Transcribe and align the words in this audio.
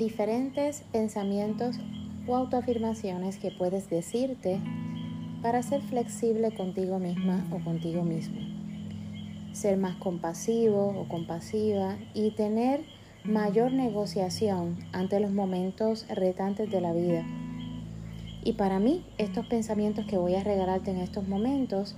diferentes 0.00 0.82
pensamientos 0.92 1.76
o 2.26 2.34
autoafirmaciones 2.34 3.36
que 3.36 3.50
puedes 3.50 3.90
decirte 3.90 4.58
para 5.42 5.62
ser 5.62 5.82
flexible 5.82 6.52
contigo 6.52 6.98
misma 6.98 7.46
o 7.52 7.62
contigo 7.62 8.02
mismo. 8.02 8.40
Ser 9.52 9.76
más 9.76 9.96
compasivo 9.96 10.88
o 10.98 11.06
compasiva 11.06 11.98
y 12.14 12.30
tener 12.30 12.80
mayor 13.24 13.72
negociación 13.72 14.78
ante 14.92 15.20
los 15.20 15.32
momentos 15.32 16.06
retantes 16.08 16.70
de 16.70 16.80
la 16.80 16.94
vida. 16.94 17.22
Y 18.42 18.54
para 18.54 18.78
mí, 18.78 19.04
estos 19.18 19.44
pensamientos 19.48 20.06
que 20.06 20.16
voy 20.16 20.34
a 20.34 20.42
regalarte 20.42 20.92
en 20.92 20.96
estos 20.96 21.28
momentos 21.28 21.94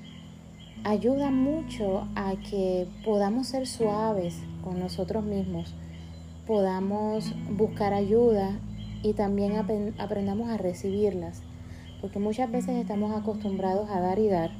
ayudan 0.82 1.36
mucho 1.36 2.08
a 2.16 2.34
que 2.50 2.88
podamos 3.04 3.46
ser 3.46 3.68
suaves 3.68 4.42
con 4.64 4.80
nosotros 4.80 5.22
mismos, 5.22 5.72
podamos 6.46 7.34
buscar 7.50 7.94
ayuda 7.94 8.58
y 9.02 9.14
también 9.14 9.56
aprendamos 9.98 10.50
a 10.50 10.56
recibirlas, 10.56 11.42
porque 12.00 12.18
muchas 12.18 12.50
veces 12.50 12.76
estamos 12.76 13.16
acostumbrados 13.16 13.90
a 13.90 14.00
dar 14.00 14.18
y 14.18 14.28
dar, 14.28 14.50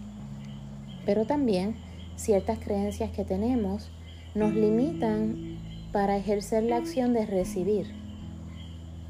pero 1.04 1.26
también 1.26 1.76
ciertas 2.16 2.58
creencias 2.58 3.10
que 3.10 3.24
tenemos 3.24 3.90
nos 4.34 4.54
limitan 4.54 5.58
para 5.92 6.16
ejercer 6.16 6.62
la 6.64 6.76
acción 6.76 7.12
de 7.12 7.26
recibir. 7.26 7.92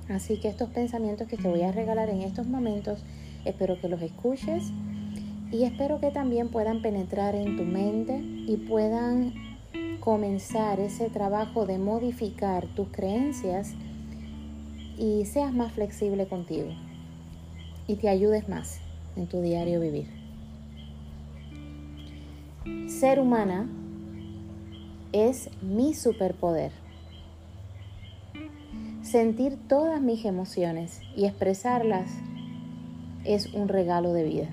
Así 0.08 0.38
que 0.40 0.48
estos 0.48 0.68
pensamientos 0.70 1.28
que 1.28 1.36
te 1.36 1.48
voy 1.48 1.62
a 1.62 1.72
regalar 1.72 2.10
en 2.10 2.22
estos 2.22 2.46
momentos, 2.46 3.04
espero 3.44 3.80
que 3.80 3.88
los 3.88 4.02
escuches 4.02 4.72
y 5.50 5.64
espero 5.64 6.00
que 6.00 6.10
también 6.10 6.48
puedan 6.48 6.82
penetrar 6.82 7.34
en 7.34 7.56
tu 7.56 7.62
mente 7.62 8.18
y 8.18 8.56
puedan 8.68 9.32
comenzar 10.00 10.80
ese 10.80 11.10
trabajo 11.10 11.66
de 11.66 11.78
modificar 11.78 12.66
tus 12.74 12.88
creencias 12.88 13.74
y 14.98 15.24
seas 15.26 15.52
más 15.52 15.72
flexible 15.72 16.26
contigo 16.26 16.70
y 17.86 17.96
te 17.96 18.08
ayudes 18.08 18.48
más 18.48 18.80
en 19.16 19.26
tu 19.26 19.40
diario 19.40 19.80
vivir. 19.80 20.08
Ser 22.88 23.20
humana 23.20 23.68
es 25.12 25.50
mi 25.60 25.94
superpoder. 25.94 26.72
Sentir 29.02 29.58
todas 29.68 30.00
mis 30.00 30.24
emociones 30.24 31.00
y 31.16 31.26
expresarlas 31.26 32.10
es 33.24 33.52
un 33.52 33.68
regalo 33.68 34.12
de 34.12 34.24
vida. 34.24 34.48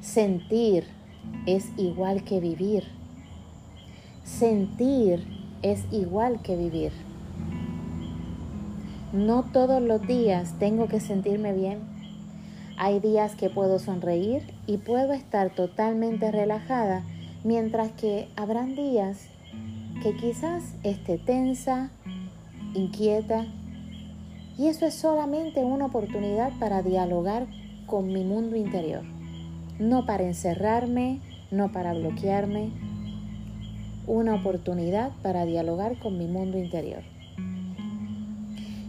Sentir 0.00 0.84
es 1.46 1.70
igual 1.76 2.24
que 2.24 2.40
vivir. 2.40 2.99
Sentir 4.40 5.22
es 5.60 5.84
igual 5.92 6.40
que 6.40 6.56
vivir. 6.56 6.92
No 9.12 9.42
todos 9.42 9.82
los 9.82 10.06
días 10.06 10.58
tengo 10.58 10.88
que 10.88 10.98
sentirme 10.98 11.52
bien. 11.52 11.80
Hay 12.78 13.00
días 13.00 13.36
que 13.36 13.50
puedo 13.50 13.78
sonreír 13.78 14.54
y 14.66 14.78
puedo 14.78 15.12
estar 15.12 15.50
totalmente 15.50 16.32
relajada, 16.32 17.02
mientras 17.44 17.92
que 17.92 18.28
habrán 18.34 18.74
días 18.76 19.26
que 20.02 20.16
quizás 20.16 20.74
esté 20.84 21.18
tensa, 21.18 21.90
inquieta, 22.72 23.44
y 24.56 24.68
eso 24.68 24.86
es 24.86 24.94
solamente 24.94 25.66
una 25.66 25.84
oportunidad 25.84 26.50
para 26.58 26.80
dialogar 26.80 27.46
con 27.84 28.06
mi 28.06 28.24
mundo 28.24 28.56
interior, 28.56 29.02
no 29.78 30.06
para 30.06 30.22
encerrarme, 30.22 31.20
no 31.50 31.72
para 31.72 31.92
bloquearme, 31.92 32.70
una 34.10 34.34
oportunidad 34.34 35.12
para 35.22 35.44
dialogar 35.44 35.98
con 36.00 36.18
mi 36.18 36.26
mundo 36.26 36.58
interior. 36.58 37.02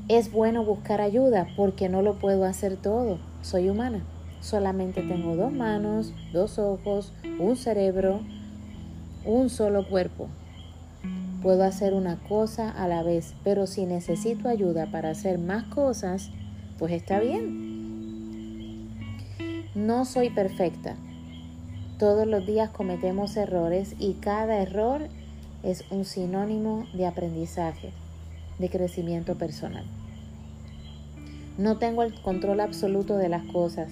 Es 0.07 0.31
bueno 0.31 0.65
buscar 0.65 0.99
ayuda 0.99 1.47
porque 1.55 1.89
no 1.89 2.01
lo 2.01 2.15
puedo 2.15 2.43
hacer 2.45 2.75
todo. 2.75 3.19
Soy 3.43 3.69
humana. 3.69 4.01
Solamente 4.39 5.03
tengo 5.03 5.35
dos 5.35 5.53
manos, 5.53 6.11
dos 6.33 6.57
ojos, 6.57 7.13
un 7.39 7.55
cerebro, 7.55 8.21
un 9.23 9.51
solo 9.51 9.87
cuerpo. 9.87 10.27
Puedo 11.43 11.63
hacer 11.63 11.93
una 11.93 12.17
cosa 12.27 12.71
a 12.71 12.87
la 12.87 13.03
vez, 13.03 13.35
pero 13.43 13.67
si 13.67 13.85
necesito 13.85 14.49
ayuda 14.49 14.87
para 14.91 15.11
hacer 15.11 15.37
más 15.37 15.65
cosas, 15.65 16.31
pues 16.79 16.93
está 16.93 17.19
bien. 17.19 18.89
No 19.75 20.03
soy 20.05 20.31
perfecta. 20.31 20.95
Todos 22.01 22.25
los 22.25 22.47
días 22.47 22.71
cometemos 22.71 23.37
errores 23.37 23.93
y 23.99 24.13
cada 24.13 24.57
error 24.57 25.07
es 25.61 25.83
un 25.91 26.03
sinónimo 26.03 26.87
de 26.93 27.05
aprendizaje, 27.05 27.91
de 28.57 28.69
crecimiento 28.71 29.35
personal. 29.37 29.85
No 31.59 31.77
tengo 31.77 32.01
el 32.01 32.19
control 32.23 32.61
absoluto 32.61 33.17
de 33.17 33.29
las 33.29 33.43
cosas. 33.43 33.91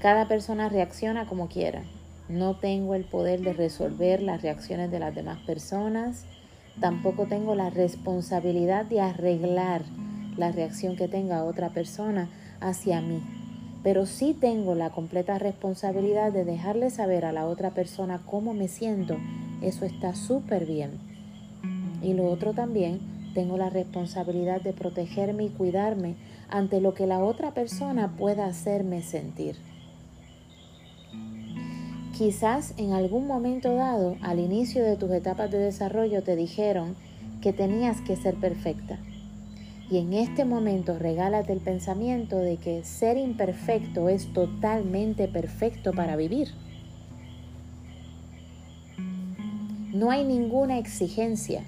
Cada 0.00 0.26
persona 0.26 0.70
reacciona 0.70 1.26
como 1.26 1.48
quiera. 1.48 1.82
No 2.30 2.56
tengo 2.56 2.94
el 2.94 3.04
poder 3.04 3.42
de 3.42 3.52
resolver 3.52 4.22
las 4.22 4.40
reacciones 4.40 4.90
de 4.90 5.00
las 5.00 5.14
demás 5.14 5.38
personas. 5.40 6.24
Tampoco 6.80 7.26
tengo 7.26 7.54
la 7.54 7.68
responsabilidad 7.68 8.86
de 8.86 9.02
arreglar 9.02 9.82
la 10.38 10.50
reacción 10.50 10.96
que 10.96 11.08
tenga 11.08 11.44
otra 11.44 11.74
persona 11.74 12.30
hacia 12.62 13.02
mí. 13.02 13.20
Pero 13.84 14.06
sí 14.06 14.34
tengo 14.34 14.74
la 14.74 14.90
completa 14.90 15.38
responsabilidad 15.38 16.32
de 16.32 16.44
dejarle 16.44 16.90
saber 16.90 17.24
a 17.24 17.32
la 17.32 17.46
otra 17.46 17.70
persona 17.70 18.22
cómo 18.26 18.54
me 18.54 18.66
siento. 18.66 19.16
Eso 19.62 19.84
está 19.84 20.14
súper 20.14 20.66
bien. 20.66 20.98
Y 22.02 22.14
lo 22.14 22.24
otro 22.24 22.52
también, 22.54 22.98
tengo 23.34 23.56
la 23.56 23.70
responsabilidad 23.70 24.60
de 24.62 24.72
protegerme 24.72 25.44
y 25.44 25.48
cuidarme 25.50 26.16
ante 26.48 26.80
lo 26.80 26.94
que 26.94 27.06
la 27.06 27.22
otra 27.22 27.52
persona 27.52 28.16
pueda 28.16 28.46
hacerme 28.46 29.02
sentir. 29.02 29.56
Quizás 32.16 32.74
en 32.78 32.92
algún 32.92 33.26
momento 33.26 33.74
dado, 33.74 34.16
al 34.22 34.38
inicio 34.38 34.84
de 34.84 34.96
tus 34.96 35.10
etapas 35.10 35.50
de 35.50 35.58
desarrollo, 35.58 36.22
te 36.22 36.36
dijeron 36.36 36.94
que 37.42 37.52
tenías 37.52 38.00
que 38.00 38.16
ser 38.16 38.36
perfecta. 38.36 38.98
Y 39.90 39.98
en 39.98 40.14
este 40.14 40.44
momento 40.44 40.98
regálate 40.98 41.52
el 41.52 41.60
pensamiento 41.60 42.38
de 42.38 42.56
que 42.56 42.84
ser 42.84 43.16
imperfecto 43.16 44.08
es 44.08 44.32
totalmente 44.32 45.28
perfecto 45.28 45.92
para 45.92 46.16
vivir. 46.16 46.48
No 49.92 50.10
hay 50.10 50.24
ninguna 50.24 50.78
exigencia. 50.78 51.62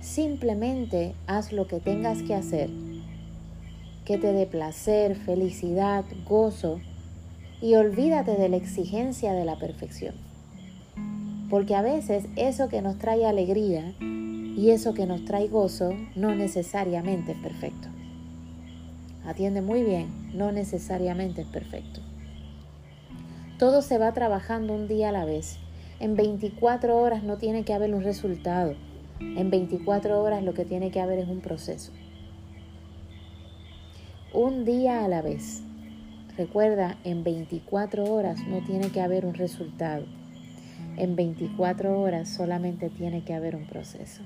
Simplemente 0.00 1.14
haz 1.26 1.52
lo 1.52 1.66
que 1.66 1.78
tengas 1.78 2.22
que 2.22 2.34
hacer, 2.34 2.70
que 4.04 4.18
te 4.18 4.32
dé 4.32 4.46
placer, 4.46 5.16
felicidad, 5.16 6.04
gozo 6.26 6.80
y 7.60 7.74
olvídate 7.76 8.32
de 8.36 8.48
la 8.48 8.56
exigencia 8.56 9.32
de 9.32 9.44
la 9.44 9.56
perfección. 9.58 10.14
Porque 11.50 11.74
a 11.74 11.82
veces 11.82 12.24
eso 12.36 12.68
que 12.68 12.82
nos 12.82 12.98
trae 12.98 13.26
alegría 13.26 13.94
y 14.56 14.70
eso 14.70 14.94
que 14.94 15.06
nos 15.06 15.24
trae 15.24 15.48
gozo 15.48 15.94
no 16.14 16.34
necesariamente 16.34 17.32
es 17.32 17.38
perfecto. 17.38 17.88
Atiende 19.26 19.62
muy 19.62 19.82
bien, 19.82 20.08
no 20.34 20.52
necesariamente 20.52 21.42
es 21.42 21.48
perfecto. 21.48 22.00
Todo 23.58 23.82
se 23.82 23.98
va 23.98 24.12
trabajando 24.12 24.74
un 24.74 24.86
día 24.86 25.08
a 25.08 25.12
la 25.12 25.24
vez. 25.24 25.58
En 25.98 26.16
24 26.16 26.96
horas 26.96 27.22
no 27.22 27.36
tiene 27.38 27.64
que 27.64 27.72
haber 27.72 27.94
un 27.94 28.02
resultado. 28.02 28.74
En 29.20 29.50
24 29.50 30.20
horas 30.20 30.42
lo 30.42 30.54
que 30.54 30.64
tiene 30.64 30.90
que 30.90 31.00
haber 31.00 31.20
es 31.20 31.28
un 31.28 31.40
proceso. 31.40 31.92
Un 34.32 34.64
día 34.64 35.04
a 35.04 35.08
la 35.08 35.22
vez. 35.22 35.62
Recuerda, 36.36 36.98
en 37.04 37.22
24 37.22 38.04
horas 38.04 38.40
no 38.48 38.58
tiene 38.66 38.90
que 38.90 39.00
haber 39.00 39.24
un 39.24 39.34
resultado. 39.34 40.04
En 40.96 41.16
24 41.16 42.00
horas 42.00 42.28
solamente 42.28 42.88
tiene 42.90 43.24
que 43.24 43.34
haber 43.34 43.56
un 43.56 43.66
proceso. 43.66 44.22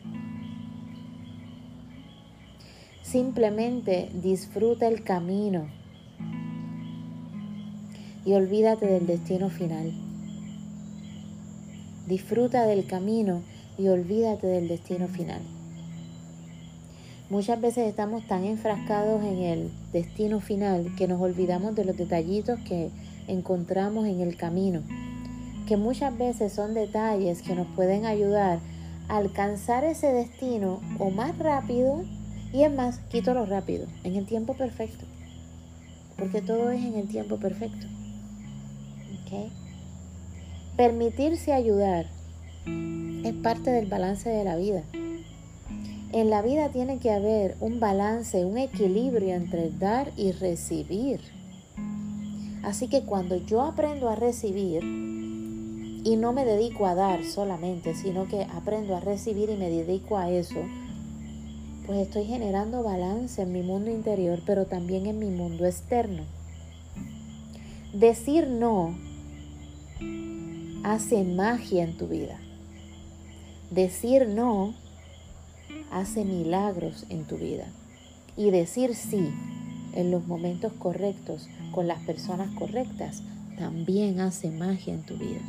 Simplemente 3.02 4.10
disfruta 4.12 4.86
el 4.86 5.02
camino 5.02 5.66
y 8.26 8.34
olvídate 8.34 8.86
del 8.86 9.06
destino 9.06 9.48
final. 9.48 9.92
Disfruta 12.06 12.66
del 12.66 12.86
camino 12.86 13.40
y 13.78 13.88
olvídate 13.88 14.46
del 14.46 14.68
destino 14.68 15.08
final. 15.08 15.40
Muchas 17.30 17.60
veces 17.60 17.88
estamos 17.88 18.26
tan 18.26 18.44
enfrascados 18.44 19.22
en 19.22 19.38
el 19.38 19.70
destino 19.92 20.40
final 20.40 20.94
que 20.96 21.08
nos 21.08 21.20
olvidamos 21.20 21.74
de 21.74 21.84
los 21.84 21.96
detallitos 21.96 22.58
que 22.60 22.90
encontramos 23.26 24.06
en 24.06 24.20
el 24.20 24.36
camino, 24.36 24.82
que 25.68 25.76
muchas 25.76 26.16
veces 26.16 26.54
son 26.54 26.72
detalles 26.72 27.42
que 27.42 27.54
nos 27.54 27.66
pueden 27.76 28.06
ayudar 28.06 28.58
a 29.08 29.18
alcanzar 29.18 29.84
ese 29.84 30.10
destino 30.10 30.80
o 30.98 31.10
más 31.10 31.36
rápido 31.36 32.04
y 32.54 32.62
es 32.62 32.72
más, 32.72 33.00
quito 33.10 33.34
lo 33.34 33.44
rápido, 33.44 33.86
en 34.02 34.16
el 34.16 34.24
tiempo 34.24 34.54
perfecto, 34.54 35.04
porque 36.16 36.40
todo 36.40 36.70
es 36.70 36.82
en 36.82 36.94
el 36.94 37.06
tiempo 37.06 37.36
perfecto. 37.36 37.86
Permitirse 40.78 41.52
ayudar 41.52 42.06
es 42.64 43.34
parte 43.34 43.70
del 43.70 43.86
balance 43.86 44.30
de 44.30 44.44
la 44.44 44.56
vida. 44.56 44.84
En 46.12 46.30
la 46.30 46.40
vida 46.40 46.70
tiene 46.70 46.98
que 46.98 47.10
haber 47.10 47.58
un 47.60 47.78
balance, 47.78 48.46
un 48.46 48.56
equilibrio 48.56 49.34
entre 49.34 49.68
dar 49.68 50.12
y 50.16 50.32
recibir. 50.32 51.20
Así 52.62 52.88
que 52.88 53.02
cuando 53.02 53.36
yo 53.36 53.60
aprendo 53.60 54.08
a 54.08 54.14
recibir 54.14 55.07
y 56.04 56.16
no 56.16 56.32
me 56.32 56.44
dedico 56.44 56.86
a 56.86 56.94
dar 56.94 57.24
solamente, 57.24 57.94
sino 57.94 58.28
que 58.28 58.42
aprendo 58.44 58.96
a 58.96 59.00
recibir 59.00 59.50
y 59.50 59.56
me 59.56 59.70
dedico 59.70 60.16
a 60.16 60.30
eso, 60.30 60.62
pues 61.86 62.00
estoy 62.00 62.24
generando 62.24 62.82
balance 62.82 63.42
en 63.42 63.52
mi 63.52 63.62
mundo 63.62 63.90
interior, 63.90 64.40
pero 64.46 64.66
también 64.66 65.06
en 65.06 65.18
mi 65.18 65.30
mundo 65.30 65.64
externo. 65.64 66.22
Decir 67.92 68.48
no 68.48 68.94
hace 70.84 71.24
magia 71.24 71.84
en 71.84 71.96
tu 71.96 72.06
vida. 72.06 72.38
Decir 73.70 74.28
no 74.28 74.74
hace 75.90 76.24
milagros 76.24 77.06
en 77.08 77.24
tu 77.24 77.36
vida. 77.36 77.66
Y 78.36 78.50
decir 78.50 78.94
sí 78.94 79.30
en 79.94 80.10
los 80.10 80.26
momentos 80.26 80.72
correctos, 80.74 81.48
con 81.72 81.88
las 81.88 82.00
personas 82.04 82.50
correctas, 82.54 83.22
también 83.58 84.20
hace 84.20 84.50
magia 84.50 84.94
en 84.94 85.02
tu 85.04 85.16
vida. 85.16 85.40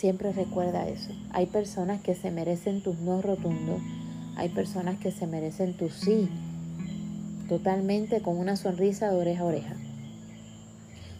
Siempre 0.00 0.32
recuerda 0.32 0.88
eso. 0.88 1.10
Hay 1.30 1.44
personas 1.44 2.00
que 2.00 2.14
se 2.14 2.30
merecen 2.30 2.80
tus 2.80 2.96
no 3.00 3.20
rotundos. 3.20 3.82
Hay 4.34 4.48
personas 4.48 4.98
que 4.98 5.10
se 5.10 5.26
merecen 5.26 5.74
tu 5.74 5.90
sí. 5.90 6.26
Totalmente 7.50 8.22
con 8.22 8.38
una 8.38 8.56
sonrisa 8.56 9.10
de 9.10 9.18
oreja 9.18 9.42
a 9.42 9.44
oreja. 9.44 9.76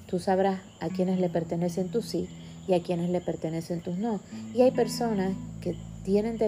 Tú 0.07 0.19
sabrás 0.19 0.63
a 0.81 0.89
quienes 0.89 1.21
le 1.21 1.29
pertenecen 1.29 1.91
tus 1.91 2.07
sí 2.07 2.27
y 2.67 2.73
a 2.73 2.83
quienes 2.83 3.11
le 3.11 3.21
pertenecen 3.21 3.83
tus 3.83 3.99
no. 3.99 4.19
Y 4.55 4.63
hay 4.63 4.71
personas 4.71 5.35
que 5.61 5.77
tienen, 6.03 6.39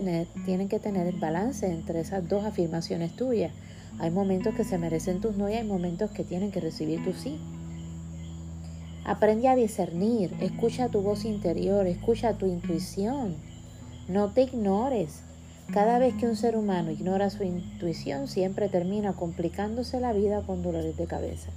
tienen 0.47 0.71
que 0.71 0.79
tener 0.79 1.13
balance 1.17 1.67
entre 1.67 2.01
esas 2.01 2.27
dos 2.27 2.47
afirmaciones 2.47 3.15
tuyas. 3.15 3.53
Hay 3.99 4.11
momentos 4.11 4.55
que 4.55 4.65
se 4.65 4.79
merecen 4.79 5.21
tus 5.21 5.37
no 5.37 5.51
y 5.51 5.53
hay 5.53 5.65
momentos 5.65 6.11
que 6.13 6.25
tienen 6.25 6.51
que 6.51 6.61
recibir 6.61 7.05
tu 7.05 7.13
sí. 7.13 7.39
Aprende 9.05 9.49
a 9.49 9.57
discernir, 9.57 10.33
escucha 10.41 10.89
tu 10.89 11.01
voz 11.01 11.25
interior, 11.25 11.87
escucha 11.89 12.35
tu 12.35 12.47
intuición. 12.47 13.35
No 14.09 14.29
te 14.31 14.43
ignores. 14.43 15.23
Cada 15.73 15.99
vez 15.99 16.15
que 16.15 16.27
un 16.27 16.37
ser 16.37 16.57
humano 16.57 16.93
ignora 16.93 17.31
su 17.31 17.43
intuición, 17.43 18.29
siempre 18.29 18.69
termina 18.69 19.15
complicándose 19.15 19.99
la 19.99 20.13
vida 20.13 20.43
con 20.43 20.63
dolores 20.63 20.97
de 20.97 21.07
cabeza. 21.07 21.51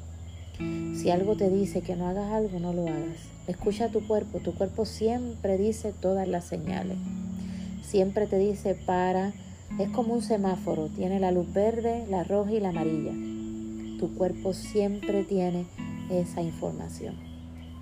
Si 0.58 1.12
algo 1.12 1.36
te 1.36 1.50
dice 1.50 1.82
que 1.82 1.96
no 1.96 2.08
hagas 2.08 2.32
algo, 2.32 2.60
no 2.60 2.74
lo 2.74 2.88
hagas. 2.88 3.18
Escucha 3.48 3.90
tu 3.90 4.08
cuerpo. 4.08 4.40
Tu 4.40 4.56
cuerpo 4.56 4.86
siempre 4.86 5.58
dice 5.58 5.94
todas 5.94 6.28
las 6.28 6.46
señales. 6.46 6.98
Siempre 7.84 8.26
te 8.26 8.40
dice 8.40 8.74
para. 8.74 9.34
Es 9.80 9.90
como 9.90 10.14
un 10.14 10.22
semáforo. 10.24 10.88
Tiene 10.88 11.20
la 11.20 11.32
luz 11.32 11.52
verde, 11.54 12.06
la 12.10 12.24
roja 12.24 12.54
y 12.54 12.60
la 12.60 12.70
amarilla. 12.70 13.12
Tu 14.00 14.16
cuerpo 14.16 14.54
siempre 14.54 15.24
tiene 15.24 15.66
esa 16.10 16.42
información. 16.42 17.35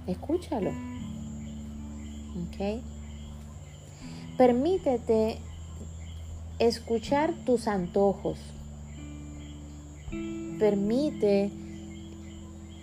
Escúchalo. 0.07 0.71
¿Ok? 2.47 2.81
Permítete 4.37 5.37
escuchar 6.59 7.33
tus 7.45 7.67
antojos. 7.67 8.39
Permite 10.59 11.51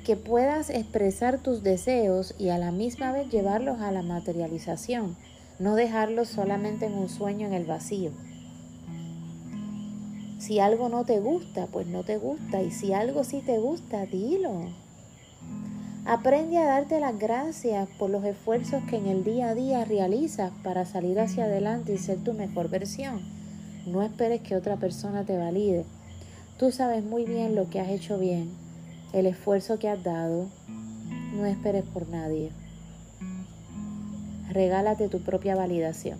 que 0.04 0.16
puedas 0.16 0.70
expresar 0.70 1.42
tus 1.42 1.62
deseos 1.62 2.34
y 2.38 2.48
a 2.48 2.58
la 2.58 2.72
misma 2.72 3.12
vez 3.12 3.28
llevarlos 3.28 3.80
a 3.80 3.92
la 3.92 4.02
materialización, 4.02 5.16
no 5.58 5.74
dejarlos 5.74 6.28
solamente 6.28 6.86
en 6.86 6.94
un 6.94 7.08
sueño 7.08 7.46
en 7.46 7.52
el 7.52 7.66
vacío. 7.66 8.10
Si 10.38 10.58
algo 10.58 10.88
no 10.88 11.04
te 11.04 11.20
gusta, 11.20 11.66
pues 11.66 11.86
no 11.86 12.02
te 12.02 12.16
gusta, 12.16 12.62
y 12.62 12.70
si 12.70 12.92
algo 12.92 13.24
sí 13.24 13.42
te 13.44 13.58
gusta, 13.58 14.06
dilo. 14.06 14.68
Aprende 16.06 16.58
a 16.58 16.64
darte 16.64 16.98
las 17.00 17.18
gracias 17.18 17.88
por 17.98 18.10
los 18.10 18.24
esfuerzos 18.24 18.82
que 18.84 18.96
en 18.96 19.06
el 19.06 19.22
día 19.22 19.50
a 19.50 19.54
día 19.54 19.84
realizas 19.84 20.52
para 20.62 20.84
salir 20.84 21.20
hacia 21.20 21.44
adelante 21.44 21.94
y 21.94 21.98
ser 21.98 22.18
tu 22.18 22.32
mejor 22.32 22.68
versión. 22.68 23.20
No 23.86 24.02
esperes 24.02 24.40
que 24.40 24.56
otra 24.56 24.76
persona 24.76 25.24
te 25.24 25.36
valide. 25.36 25.84
Tú 26.58 26.72
sabes 26.72 27.04
muy 27.04 27.24
bien 27.24 27.54
lo 27.54 27.70
que 27.70 27.80
has 27.80 27.88
hecho 27.88 28.18
bien 28.18 28.50
el 29.12 29.26
esfuerzo 29.26 29.78
que 29.78 29.88
has 29.88 30.02
dado, 30.02 30.46
no 31.34 31.46
esperes 31.46 31.84
por 31.84 32.08
nadie. 32.08 32.52
Regálate 34.50 35.08
tu 35.08 35.20
propia 35.20 35.56
validación. 35.56 36.18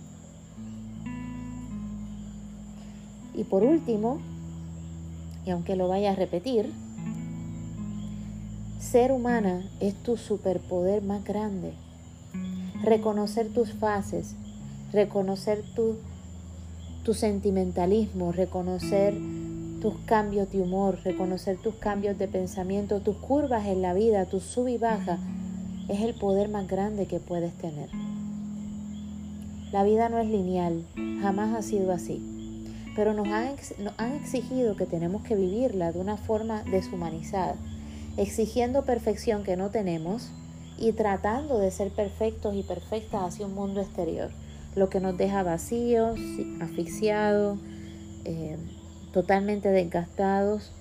Y 3.33 3.45
por 3.45 3.63
último, 3.63 4.19
y 5.45 5.51
aunque 5.51 5.75
lo 5.75 5.87
vaya 5.87 6.11
a 6.11 6.15
repetir, 6.15 6.71
ser 8.91 9.13
humana 9.13 9.63
es 9.79 9.93
tu 9.95 10.17
superpoder 10.17 11.01
más 11.01 11.23
grande. 11.23 11.71
Reconocer 12.83 13.47
tus 13.47 13.71
fases, 13.71 14.35
reconocer 14.91 15.63
tu, 15.73 15.95
sentimentalismo, 17.13 18.33
reconocer 18.33 19.13
tus 19.79 19.93
cambios 20.05 20.51
de 20.51 20.61
humor, 20.61 20.99
reconocer 21.05 21.55
tus 21.55 21.75
cambios 21.75 22.17
de 22.17 22.27
pensamiento, 22.27 22.99
tus 22.99 23.15
curvas 23.15 23.65
en 23.65 23.81
la 23.81 23.93
vida, 23.93 24.25
tus 24.25 24.43
sub 24.43 24.67
y 24.67 24.77
baja, 24.77 25.19
es 25.87 26.01
el 26.01 26.13
poder 26.13 26.49
más 26.49 26.67
grande 26.67 27.05
que 27.05 27.21
puedes 27.21 27.53
tener. 27.53 27.87
La 29.71 29.85
vida 29.85 30.09
no 30.09 30.17
es 30.17 30.27
lineal, 30.27 30.85
jamás 31.21 31.55
ha 31.55 31.61
sido 31.61 31.93
así, 31.93 32.21
pero 32.97 33.13
nos 33.13 33.25
nos 33.27 33.93
han 33.95 34.15
exigido 34.15 34.75
que 34.75 34.85
tenemos 34.85 35.23
que 35.23 35.35
vivirla 35.35 35.93
de 35.93 35.99
una 35.99 36.17
forma 36.17 36.63
deshumanizada, 36.63 37.55
exigiendo 38.17 38.83
perfección 38.83 39.43
que 39.43 39.57
no 39.57 39.69
tenemos 39.69 40.31
y 40.77 40.93
tratando 40.93 41.59
de 41.59 41.71
ser 41.71 41.91
perfectos 41.91 42.55
y 42.55 42.63
perfectas 42.63 43.21
hacia 43.23 43.45
un 43.45 43.53
mundo 43.53 43.81
exterior, 43.81 44.31
lo 44.75 44.89
que 44.89 44.99
nos 44.99 45.17
deja 45.17 45.43
vacíos, 45.43 46.19
asfixiados, 46.59 47.59
eh, 48.25 48.57
totalmente 49.13 49.69
desgastados, 49.69 50.71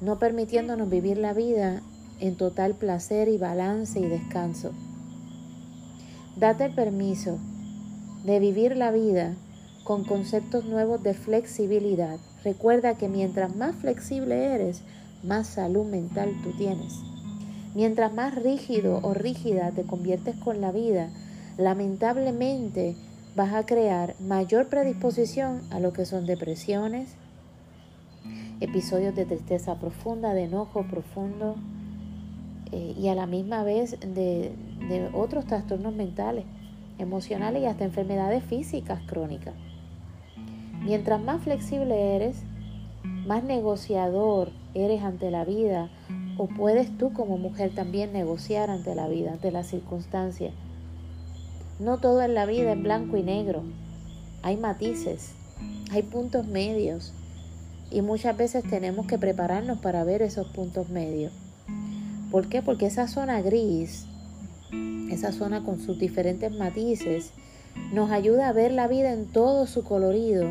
no 0.00 0.18
permitiéndonos 0.18 0.88
vivir 0.88 1.18
la 1.18 1.32
vida 1.32 1.82
en 2.20 2.36
total 2.36 2.74
placer 2.74 3.28
y 3.28 3.38
balance 3.38 3.98
y 3.98 4.06
descanso. 4.06 4.72
Date 6.36 6.66
el 6.66 6.74
permiso 6.74 7.38
de 8.24 8.38
vivir 8.38 8.76
la 8.76 8.90
vida 8.90 9.34
con 9.84 10.04
conceptos 10.04 10.64
nuevos 10.64 11.02
de 11.02 11.14
flexibilidad. 11.14 12.18
Recuerda 12.44 12.96
que 12.96 13.08
mientras 13.08 13.56
más 13.56 13.74
flexible 13.76 14.54
eres, 14.54 14.82
más 15.22 15.46
salud 15.46 15.84
mental 15.84 16.32
tú 16.42 16.52
tienes. 16.52 17.00
Mientras 17.74 18.12
más 18.12 18.34
rígido 18.34 18.98
o 19.02 19.14
rígida 19.14 19.70
te 19.70 19.84
conviertes 19.84 20.36
con 20.36 20.60
la 20.60 20.72
vida, 20.72 21.10
lamentablemente 21.56 22.96
vas 23.36 23.54
a 23.54 23.64
crear 23.64 24.16
mayor 24.20 24.68
predisposición 24.68 25.62
a 25.70 25.78
lo 25.78 25.92
que 25.92 26.04
son 26.04 26.26
depresiones, 26.26 27.14
episodios 28.60 29.14
de 29.14 29.24
tristeza 29.24 29.78
profunda, 29.78 30.34
de 30.34 30.44
enojo 30.44 30.84
profundo 30.84 31.56
eh, 32.72 32.94
y 32.98 33.08
a 33.08 33.14
la 33.14 33.26
misma 33.26 33.62
vez 33.62 33.98
de, 34.00 34.52
de 34.88 35.10
otros 35.14 35.46
trastornos 35.46 35.94
mentales, 35.94 36.44
emocionales 36.98 37.62
y 37.62 37.66
hasta 37.66 37.84
enfermedades 37.84 38.42
físicas 38.44 39.00
crónicas. 39.06 39.54
Mientras 40.82 41.22
más 41.22 41.42
flexible 41.42 42.16
eres, 42.16 42.42
más 43.26 43.44
negociador 43.44 44.50
eres 44.74 45.02
ante 45.02 45.30
la 45.30 45.44
vida 45.44 45.90
o 46.36 46.46
puedes 46.46 46.96
tú 46.96 47.12
como 47.12 47.38
mujer 47.38 47.74
también 47.74 48.12
negociar 48.12 48.70
ante 48.70 48.94
la 48.94 49.08
vida, 49.08 49.32
ante 49.32 49.50
las 49.50 49.66
circunstancias. 49.66 50.52
No 51.78 51.98
todo 51.98 52.22
en 52.22 52.34
la 52.34 52.46
vida 52.46 52.72
es 52.72 52.82
blanco 52.82 53.16
y 53.16 53.22
negro. 53.22 53.62
Hay 54.42 54.56
matices, 54.56 55.32
hay 55.90 56.02
puntos 56.02 56.46
medios, 56.46 57.12
y 57.90 58.02
muchas 58.02 58.36
veces 58.36 58.62
tenemos 58.64 59.06
que 59.06 59.18
prepararnos 59.18 59.78
para 59.78 60.04
ver 60.04 60.22
esos 60.22 60.46
puntos 60.48 60.88
medios. 60.88 61.32
¿Por 62.30 62.48
qué? 62.48 62.62
Porque 62.62 62.86
esa 62.86 63.08
zona 63.08 63.42
gris, 63.42 64.06
esa 65.10 65.32
zona 65.32 65.64
con 65.64 65.80
sus 65.80 65.98
diferentes 65.98 66.52
matices, 66.52 67.32
nos 67.92 68.10
ayuda 68.10 68.48
a 68.48 68.52
ver 68.52 68.72
la 68.72 68.86
vida 68.86 69.12
en 69.12 69.26
todo 69.26 69.66
su 69.66 69.82
colorido 69.82 70.46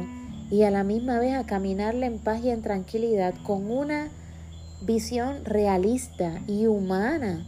y 0.52 0.64
a 0.64 0.72
la 0.72 0.84
misma 0.84 1.20
vez 1.20 1.36
a 1.36 1.46
caminarla 1.46 2.06
en 2.06 2.20
paz 2.20 2.44
y 2.44 2.50
en 2.50 2.62
tranquilidad 2.62 3.36
con 3.44 3.70
una 3.70 4.10
visión 4.82 5.46
realista 5.46 6.42
y 6.48 6.66
humana 6.66 7.46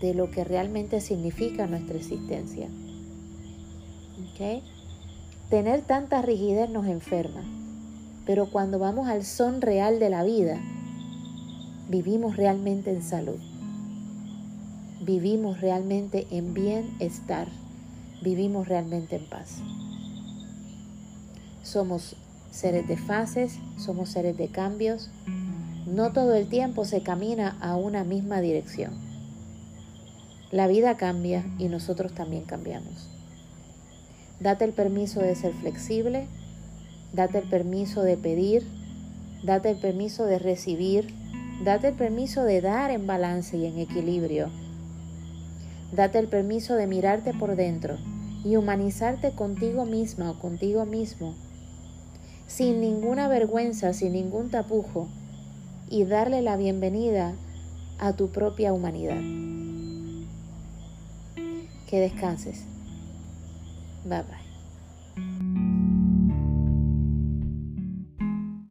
de 0.00 0.14
lo 0.14 0.30
que 0.30 0.44
realmente 0.44 1.00
significa 1.00 1.66
nuestra 1.66 1.96
existencia. 1.96 2.68
¿Okay? 4.32 4.62
Tener 5.50 5.82
tanta 5.82 6.22
rigidez 6.22 6.70
nos 6.70 6.86
enferma. 6.86 7.42
Pero 8.26 8.50
cuando 8.50 8.78
vamos 8.78 9.08
al 9.08 9.24
son 9.24 9.60
real 9.60 9.98
de 10.00 10.10
la 10.10 10.24
vida, 10.24 10.60
vivimos 11.88 12.36
realmente 12.36 12.90
en 12.90 13.02
salud. 13.02 13.38
Vivimos 15.00 15.60
realmente 15.60 16.26
en 16.30 16.52
bienestar. 16.52 17.48
Vivimos 18.22 18.66
realmente 18.66 19.16
en 19.16 19.24
paz. 19.26 19.58
Somos 21.62 22.16
seres 22.50 22.86
de 22.88 22.96
fases, 22.96 23.58
somos 23.78 24.10
seres 24.10 24.36
de 24.36 24.48
cambios. 24.48 25.10
No 25.86 26.12
todo 26.12 26.34
el 26.34 26.48
tiempo 26.48 26.84
se 26.84 27.02
camina 27.02 27.56
a 27.60 27.76
una 27.76 28.04
misma 28.04 28.40
dirección. 28.40 28.92
La 30.50 30.66
vida 30.66 30.96
cambia 30.96 31.44
y 31.58 31.68
nosotros 31.68 32.12
también 32.12 32.44
cambiamos. 32.44 33.08
Date 34.40 34.64
el 34.64 34.72
permiso 34.72 35.20
de 35.20 35.34
ser 35.34 35.52
flexible, 35.54 36.26
date 37.12 37.38
el 37.38 37.48
permiso 37.48 38.02
de 38.02 38.16
pedir, 38.16 38.66
date 39.42 39.70
el 39.70 39.78
permiso 39.78 40.26
de 40.26 40.38
recibir, 40.38 41.14
date 41.64 41.88
el 41.88 41.94
permiso 41.94 42.44
de 42.44 42.60
dar 42.60 42.90
en 42.90 43.06
balance 43.06 43.56
y 43.56 43.66
en 43.66 43.78
equilibrio. 43.78 44.50
Date 45.92 46.18
el 46.18 46.28
permiso 46.28 46.74
de 46.74 46.86
mirarte 46.86 47.32
por 47.32 47.56
dentro 47.56 47.96
y 48.44 48.56
humanizarte 48.56 49.32
contigo 49.32 49.84
misma 49.84 50.30
o 50.30 50.38
contigo 50.38 50.84
mismo, 50.84 51.34
sin 52.46 52.80
ninguna 52.80 53.28
vergüenza, 53.28 53.92
sin 53.92 54.12
ningún 54.12 54.50
tapujo, 54.50 55.08
y 55.88 56.04
darle 56.04 56.42
la 56.42 56.56
bienvenida 56.56 57.34
a 57.98 58.12
tu 58.12 58.28
propia 58.28 58.72
humanidad. 58.72 59.20
Que 61.88 62.00
descanses. 62.00 62.64
Bye 64.04 64.22
bye. 64.22 64.45